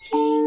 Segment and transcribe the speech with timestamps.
[0.00, 0.39] 厅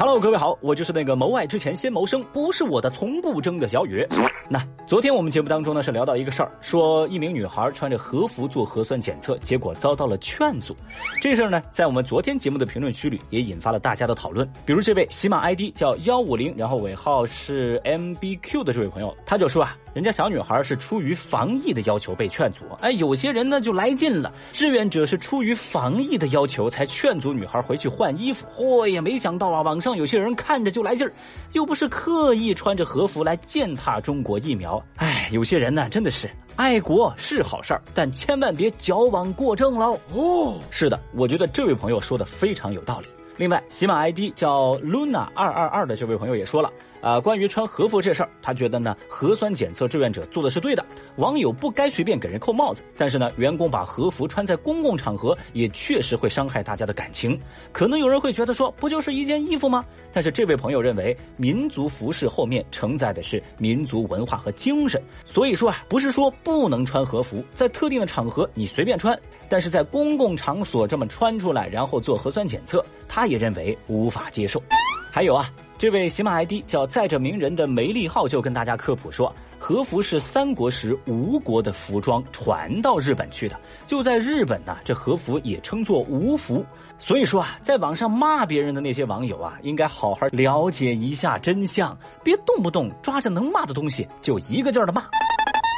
[0.00, 4.02] Hello，各位好，我就是那个谋爱之前先谋生，不是我的从不争的小雨。
[4.48, 10.74] 那昨天我们节目当中呢是聊到一个事儿，说一名女孩穿着和服做核酸检测，结果遭到了劝阻。
[11.20, 14.50] 这事儿呢，在我们昨天节目的评论区里也引发了大家的讨论。
[14.64, 22.64] 比如这位喜马 ID 叫幺五零，然后尾号是 MBQ 的这位朋友，他就说啊，人家小女孩是出于防疫的要求被劝阻。
[22.80, 28.46] 哎，有些人呢就来劲了，志愿者是出于防疫的要求才劝阻女孩回去换衣服。
[28.50, 31.12] 嚯呀，没想到啊，网上有些人看着就来劲儿，
[31.52, 34.38] 又不是刻意穿着和服来践踏中国。
[34.38, 39.98] 疫苗，哎，有些人呢，真的是爱国是好事儿，但千万别矫枉过正喽。
[40.14, 43.06] 哦，是的，我觉得这位朋友说的非常有道理。
[43.36, 46.70] 另外，喜马 ID 叫 Luna 二二二的这位朋友也说了。
[47.00, 50.84] 啊，关于穿和服这事儿，他觉得呢，核酸检测志愿者做的是对的，
[51.16, 52.82] 网友不该随便给人扣帽子。
[52.96, 57.38] 但是呢，员工把和服穿在公共场合，也确实会伤害大家的感情。
[57.72, 59.84] 可能有人会觉得说，不就是一件衣服吗？
[60.12, 74.62] 但是这位朋友认为，民族服饰后面承载的是民族文化和精神，所以说啊，不是说不能穿和服，在特定的场合你随便穿，但是在公共场所这么穿出来，然后做核酸检测，他也认为无法接受。
[75.10, 75.50] 还有啊。
[75.80, 83.58] 这位喜马 ID 叫载着名人的梅利号就跟大家科普说，和服是三国时吴国的服装传到日本去的。
[83.86, 86.62] 就在日本呢，这和服也称作吴服。
[86.98, 95.04] 所以说啊，在网上骂别人的那些网友啊，应该好好了解一下真相，别动不动抓着能骂的东西就一个劲儿的骂。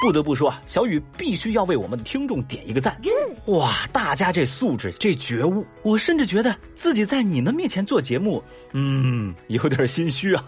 [0.02, 3.00] 不得不说啊，小雨必须要为我们的听众点一个赞。
[3.46, 8.42] 哇，大家这素质、这觉悟，我甚至觉得自己在你们面前做节目，
[8.72, 10.44] 嗯，有点心虚啊。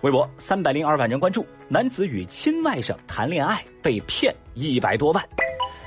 [0.00, 5.24] 微博三百零二万人关注，男子与亲外甥谈恋爱被骗一百多万。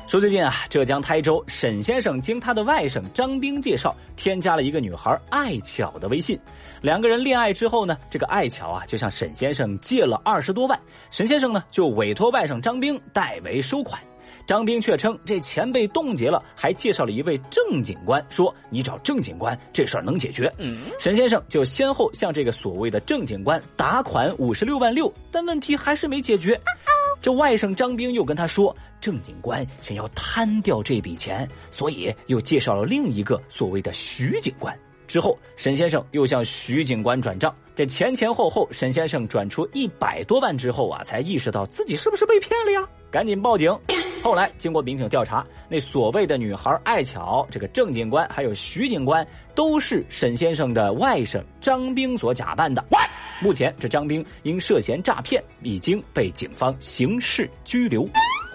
[0.07, 6.39] 说最近啊，浙江台州沈先生经他的外甥张兵介绍，添加了一个女孩艾巧的微信。
[6.79, 10.79] 两个人恋爱之后呢，这个艾巧啊就向沈先生借了二十多万，
[11.09, 13.99] 沈先生呢就委托外甥张兵代为收款。
[14.45, 20.53] 张兵却称这钱被冻结了，还介绍了一位郑警官，说你找郑警官，这事儿能解决。
[20.99, 26.61] 沈先生就先后向这个所谓的郑警官打款五十六万六，但问题还是没解决。
[27.21, 34.77] 这外甥张兵又跟他说，郑警官想要贪掉这笔钱，所以又介绍了另一个所谓的徐警官。
[35.07, 42.87] 之后，沈先生又向徐警官转账，这前前后后，沈先生转出一百多万之后啊，才意识到自己是不是被骗了呀？
[43.11, 43.71] 赶紧报警。
[44.25, 52.83] 后来经过民警调查，那所谓的女孩艾巧，这个郑警官还有徐警官，都是沈先生的外甥张兵所假扮的。
[53.39, 58.01] 目前，这张兵因涉嫌诈骗，已经被警方刑事拘留。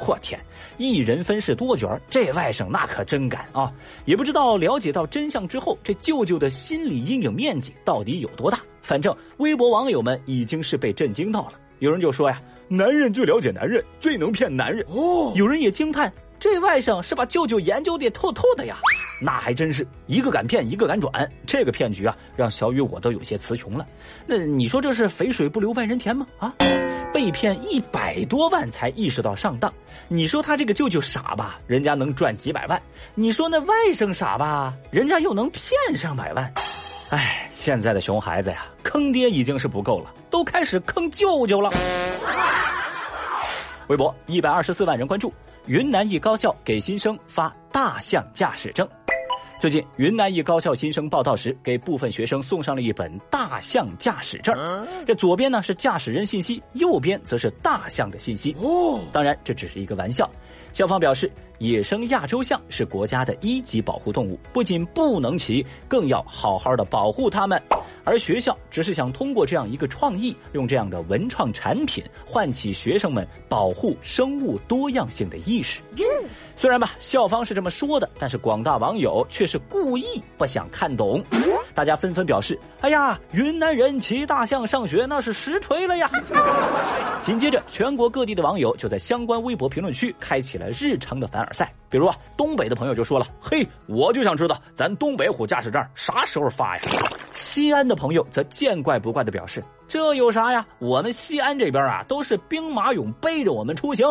[0.04, 0.41] 我天，
[0.76, 3.72] 一人分饰多角，这外甥那可真敢啊！
[4.06, 8.59] 也不知道了解到真相之后，这舅舅的心理阴影面积到底有多大？
[8.82, 11.53] 反正微博网友们已经是被震惊到了。
[11.78, 12.42] 有人就说呀
[12.72, 16.12] ：“男人最了解男人，最能骗男人。”哦，有人也惊叹。
[16.38, 18.78] 这外甥是把舅舅研究的透透的呀，
[19.20, 21.12] 那还真是一个敢骗一个敢转，
[21.44, 23.84] 这个骗局啊，让小雨我都有些词穷了。
[24.25, 26.25] 那你说这是肥水不流外人田吗？
[26.38, 26.54] 啊，
[27.12, 29.70] 被骗一百多万才意识到上当，
[30.06, 32.78] 你说他这个舅舅傻吧，人家能赚几百万；
[33.16, 36.50] 你说那外甥傻吧，人家又能骗上百万。
[37.10, 41.70] 哎，现在的熊孩子呀，坑爹已经是不够了，都开始坑舅舅了。
[43.90, 45.32] 微博一百二十四万人关注。
[45.66, 48.88] 云南一高校给新生发大象驾驶证。
[49.60, 54.54] 最近，云南一高校新生报到时，给部分学生送上了一本大象驾驶证。
[55.04, 58.56] 这左边呢是驾驶人信息，右边则是大象的信息。
[58.60, 60.30] 哦，当然这只是一个玩笑。
[60.72, 61.30] 校方表示，
[61.60, 67.62] 野生亚洲象是国家的一级保护动物，不仅不能骑，更要好好的保护它们。
[68.03, 75.82] 而学校只是想通过这样一个创意，用这样的文创产品，唤起学生们保护生物多样性的意识。
[76.56, 81.22] 虽然吧，校方是这么说的，但是广大网友却是故意不想看懂。
[81.74, 86.10] 大家纷纷表示：“哎呀，云南人骑大象上学那是实锤了呀！”
[87.21, 91.72] 紧接着，全国各地的网友就在相关微博评论区开启了日常的凡赛。
[91.88, 96.82] 比如啊，东北的朋友就说了：“嘿，我就想知道咱东北虎驾驶证啥时候发呀？”
[97.32, 100.64] 西安的朋友则见怪不怪的表示：“这有啥呀？
[100.78, 104.06] 我们西安这边啊，都是兵马俑背着我们出行。”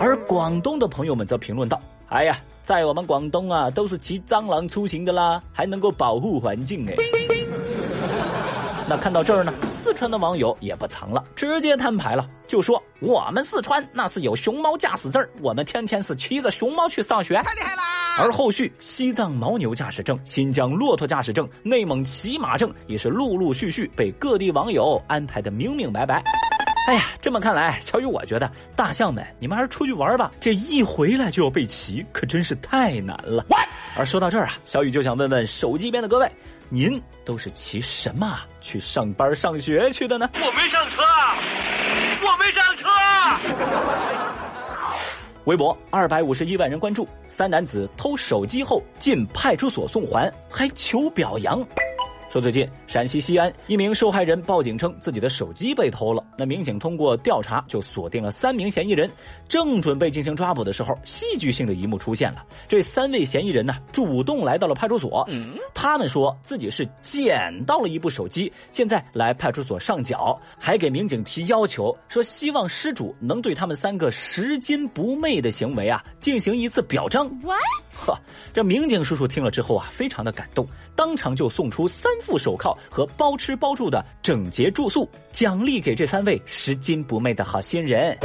[0.00, 1.80] 而广东的朋友们则评论道
[2.10, 6.94] ：“哎呀，在我们广东啊，都是骑蟑螂出行的啦，还能够保护环境哎。
[8.88, 9.52] ”那看到这儿呢，
[9.86, 18.16] 四川的网友也不藏了，直接摊牌了，就说：“我们四川那是有熊猫驾驶证，我们天天是骑着熊猫去上学。”太厉害啦！
[18.18, 26.20] 而后续西藏牦牛驾驶证、新疆骆驼驾驶证、内蒙骑马证也是陆陆续续被各地网友安排的明明白白。
[26.86, 30.30] 哎呀，这么看来，小雨，我觉得大象们，你们还是出去玩吧。
[30.38, 33.44] 这一回来就要被骑，可真是太难了。
[33.96, 36.30] 而说到这儿啊，小雨就想问问手机边的各位，
[36.68, 40.30] 您都是骑什么去上班、上学去的呢？
[40.34, 41.02] 我没上车，
[42.22, 42.86] 我没上车。
[45.46, 51.66] 微博二百五十一万人关注，三男子偷手机后进派出所送还，还求表扬。
[52.36, 59.10] 说最近陕西西安一名受害人报警称自己的手机被偷了，那民警通过调查就锁定了三名嫌疑人，
[59.48, 62.44] 正准备进行抓捕的时候，戏剧性的一幕出现了。
[62.68, 65.26] 这三位嫌疑人呢，主动来到了派出所，
[65.72, 77.30] 他们说自己是捡到了一部手机，现在来派出所上缴，还给民警提要求，说希望失主能对他们三个拾金不昧的行为啊进行一次表彰。
[77.94, 78.14] 呵，
[78.52, 82.12] 这民警叔叔听了之后啊，非常的感动，当场就送出三。
[82.26, 88.18] 副手铐和包吃包住的整洁住宿，奖励给这三位拾金不昧的好心人。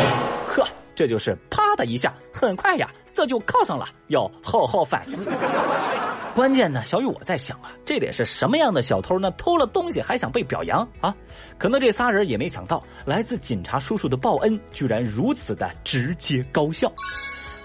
[0.47, 5.31] 呵，这就是啪的一下，很快呀，这就铐上了，要好好反思。
[6.33, 9.29] 关键呢，小雨我在想啊，这得是什么样的小偷呢？
[9.37, 11.13] 偷了东西还想被表扬啊？
[11.59, 16.91] 可能这仨人也没想到，来自警察叔叔的报恩居然如此的直接高效。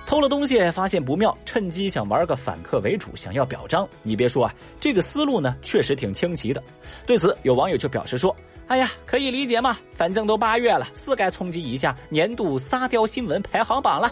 [0.06, 3.87] 偷了东西，发现不妙，趁机想玩个反客为主，想要表彰。
[4.03, 6.62] 你别说啊，这个思路呢，确实挺清奇的。
[7.05, 8.35] 对此，有网友就表示说
[8.69, 14.08] ：“哎呀，可以理解嘛，反正都八月了，是该冲击一下年度沙雕新闻排行榜了。”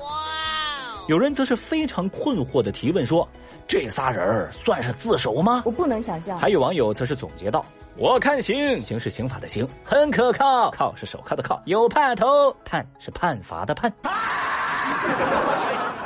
[1.06, 3.28] 有人则是非常困惑的提问说
[3.68, 6.36] ：“这仨人算是自首吗？”我不能想象。
[6.38, 7.64] 还有网友则是总结道
[7.96, 13.92] ：“我看刑，刑是刑法的刑，很可靠，靠是手铐的铐，有盼头，判是判罚的判。”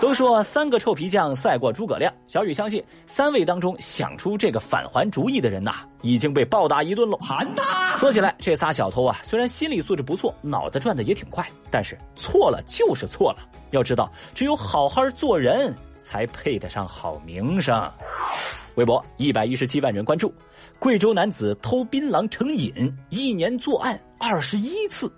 [0.01, 5.73] 都说三个臭皮匠赛过诸葛亮，小雨相信三位当中想出这个返还主意的人呐，
[6.03, 7.19] 已经被暴打一顿喽。
[7.19, 7.99] 喊他！
[7.99, 13.39] 说起来，这仨小偷啊，虽然心理素质不错，脑子转的也挺快，但是错了就是错了。
[13.71, 17.91] 要知道，只有好好做人才配得上好名声。
[18.77, 20.33] 微博一百一十七万人关注，
[20.79, 22.73] 贵州男子偷槟榔成瘾，
[23.11, 25.13] 一年作案二十一次。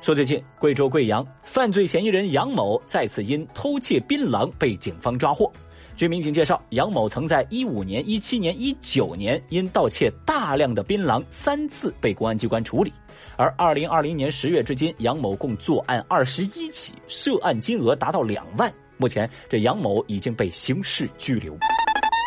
[0.00, 5.52] 说最近，贵州贵阳犯罪嫌疑人杨某再次因偷窃槟榔被警方抓获。
[5.96, 12.92] 据民警介绍，杨某曾在一五年、一七年、一九年因盗窃大量的槟榔三次被公安机关处理，
[13.36, 18.72] 而二零二零年十月至今，杨某共作案二十一起，涉案金额达到两万。
[18.98, 21.56] 目前，这杨某已经被刑事拘留。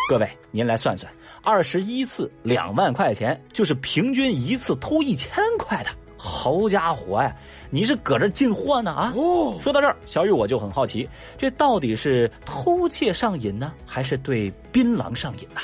[0.10, 1.12] 各位，您来算算，
[1.44, 5.90] 二十一次两万块钱，就是平均一次偷一千块的。
[6.21, 7.33] 好家伙呀，
[7.69, 9.13] 你是搁这进货呢啊！
[9.16, 11.07] 哦说到这儿，小雨我就很好奇，
[11.38, 15.62] 这到底是偷窃上瘾呢，还是对槟榔上瘾呢？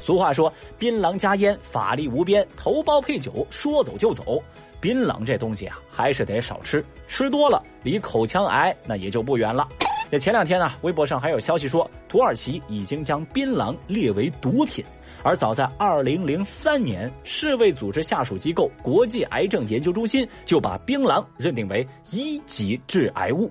[0.00, 4.42] 俗话说，槟榔加烟，法力无边；头孢配酒，说走就走。
[4.80, 9.68] 槟榔这东西啊，还是得少吃，吃多了离口腔癌那也就不远了。
[10.10, 14.82] 这前两天呢，微博上还有消息说，土耳其已经将槟榔列为毒品。
[15.22, 23.50] 而早在二零零三年，世卫组织下属机构国际癌症研究中心就把槟榔认定为一级致癌物。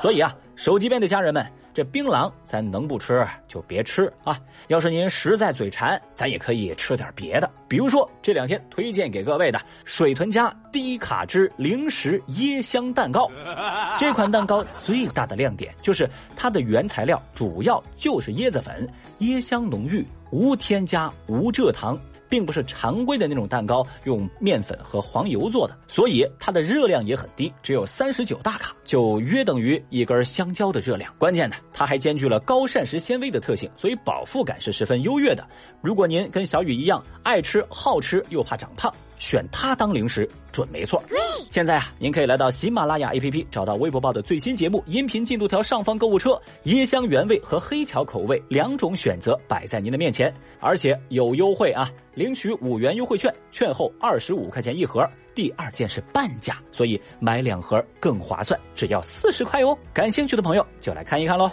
[0.00, 1.42] 所以啊，手机边的家人们，
[1.72, 4.38] 这槟榔咱能不吃就别吃啊！
[4.68, 13.26] 要是您实在嘴馋，咱也可以吃点别的，比如说这两天推荐给各位的水豚家低卡脂零食椰香蛋糕。
[13.96, 18.86] 这款蛋糕最大的亮点就是它的原材料主要就是椰子粉，
[19.20, 20.06] 椰香浓郁。
[20.32, 21.98] 无添加、无蔗糖，
[22.30, 31.12] 并不是常规的那种蛋糕，用面粉和黄油做的，所以它的热量也很低，只有三十九大卡，就约等于一根香蕉的热量。
[31.18, 35.46] 关键呢，它还兼具了高膳食纤维的特性，所以饱腹感是十分优越的。
[35.82, 41.00] 如果您跟小雨一样爱吃、好吃又怕长胖，选它当零食准没错。
[41.48, 51.88] 现在啊，您可以来到喜马拉雅 APP，找到微博报的最新节目音频进度条上方购物车，椰香原味和黑巧口味两种选择摆在您的面前，而且有优惠啊！
[52.14, 59.76] 领取五元优惠券，券后二十五块钱一盒，第二件是半价，所以买两盒更划算，只要四十块哦！
[59.92, 61.50] 感兴趣的朋友就来看一看喽。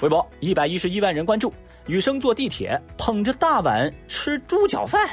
[0.00, 1.52] 微博一百一十一万人关注，
[1.86, 5.08] 女生坐地铁捧着大碗吃猪脚饭。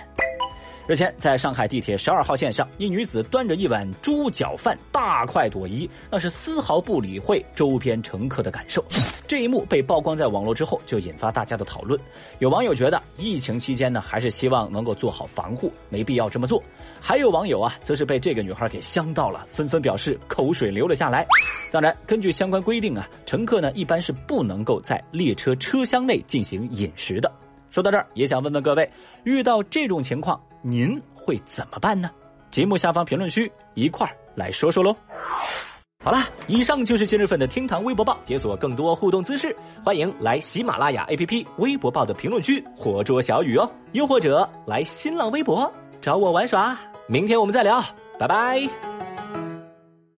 [0.87, 8.81] 日前，在上海地铁十二号线上，一女子端着一碗猪脚饭大快朵颐，那是丝毫不理会周边乘客的感受。
[9.27, 11.99] 这一幕被曝光在网络之后，就引发大家的讨论。
[12.39, 16.63] 有网友觉得，疫情期间呢，还是希望能够做好防护，没必要这么做。
[17.01, 21.27] 还有网友啊，则是被这个女孩给香到了，纷纷表示口水流了下来。
[21.69, 27.29] 当然，根据相关规定啊，乘客呢一般是不能够在列车车厢内进行饮食的。
[27.69, 28.89] 说到这儿，也想问问各位，
[29.25, 32.11] 遇到这种情况，您会怎么办呢？
[32.51, 34.93] 节目下方评论区一块儿来说说喽。
[36.03, 45.71] 好啦，以上就是今日份的厅堂微博报，解锁更多互动姿势，欢迎来喜马拉雅 APP 微博报的评论区活捉小雨哦，又或者来新浪微博
[46.01, 46.77] 找我玩耍。
[47.07, 47.81] 明天我们再聊，
[48.19, 48.96] 拜拜。